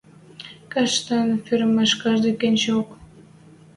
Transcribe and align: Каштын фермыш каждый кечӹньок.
Каштын 0.73 1.29
фермыш 1.45 1.91
каждый 2.03 2.33
кечӹньок. 2.41 2.89